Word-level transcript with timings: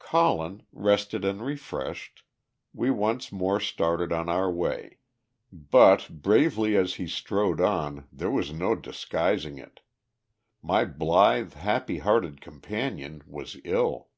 Colin, 0.00 0.64
rested 0.72 1.24
and 1.24 1.40
refreshed, 1.40 2.24
we 2.72 2.90
once 2.90 3.30
more 3.30 3.60
started 3.60 4.10
on 4.10 4.28
our 4.28 4.50
way, 4.50 4.98
but, 5.52 6.10
bravely 6.20 6.76
as 6.76 6.94
he 6.94 7.06
strode 7.06 7.60
on, 7.60 8.08
there 8.10 8.28
was 8.32 8.52
no 8.52 8.74
disguising 8.74 9.56
it 9.56 9.78
my 10.60 10.84
blithe, 10.84 11.52
happy 11.52 11.98
hearted 11.98 12.40
companion 12.40 13.22
was 13.24 13.56
ill. 13.62 14.08